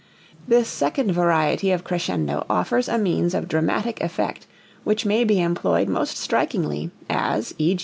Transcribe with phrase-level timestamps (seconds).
[0.47, 4.47] This second variety of crescendo offers a means of dramatic effect
[4.83, 7.77] which may be employed most strikingly, as _e.